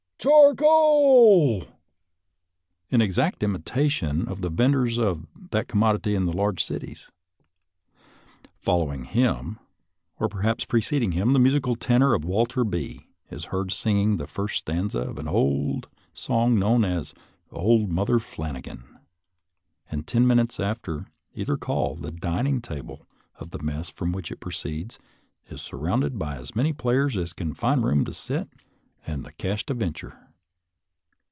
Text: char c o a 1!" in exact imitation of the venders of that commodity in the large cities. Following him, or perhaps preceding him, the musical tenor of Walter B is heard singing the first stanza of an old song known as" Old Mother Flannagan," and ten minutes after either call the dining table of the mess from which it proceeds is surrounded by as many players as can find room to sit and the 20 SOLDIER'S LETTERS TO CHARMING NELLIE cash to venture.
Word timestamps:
char 0.23 0.53
c 0.53 0.63
o 0.63 0.69
a 0.69 1.57
1!" 1.57 1.67
in 2.91 3.01
exact 3.01 3.41
imitation 3.41 4.27
of 4.27 4.41
the 4.41 4.51
venders 4.51 4.99
of 4.99 5.25
that 5.49 5.67
commodity 5.67 6.13
in 6.13 6.27
the 6.27 6.31
large 6.37 6.63
cities. 6.63 7.09
Following 8.59 9.05
him, 9.05 9.57
or 10.19 10.29
perhaps 10.29 10.63
preceding 10.63 11.13
him, 11.13 11.33
the 11.33 11.39
musical 11.39 11.75
tenor 11.75 12.13
of 12.13 12.23
Walter 12.23 12.63
B 12.63 13.07
is 13.31 13.45
heard 13.45 13.71
singing 13.71 14.17
the 14.17 14.27
first 14.27 14.57
stanza 14.59 14.99
of 14.99 15.17
an 15.17 15.27
old 15.27 15.87
song 16.13 16.59
known 16.59 16.85
as" 16.85 17.15
Old 17.51 17.89
Mother 17.91 18.19
Flannagan," 18.19 18.99
and 19.89 20.05
ten 20.05 20.27
minutes 20.27 20.59
after 20.59 21.07
either 21.33 21.57
call 21.57 21.95
the 21.95 22.11
dining 22.11 22.61
table 22.61 23.07
of 23.39 23.49
the 23.49 23.63
mess 23.63 23.89
from 23.89 24.11
which 24.11 24.31
it 24.31 24.39
proceeds 24.39 24.99
is 25.49 25.63
surrounded 25.63 26.19
by 26.19 26.35
as 26.35 26.55
many 26.55 26.73
players 26.73 27.17
as 27.17 27.33
can 27.33 27.55
find 27.55 27.83
room 27.83 28.05
to 28.05 28.13
sit 28.13 28.47
and 29.07 29.25
the 29.25 29.31
20 29.31 29.31
SOLDIER'S 29.31 29.31
LETTERS 29.31 29.33
TO 29.33 29.33
CHARMING 29.33 29.49
NELLIE 29.49 29.55
cash 29.57 29.65
to 29.65 29.73
venture. 29.73 30.27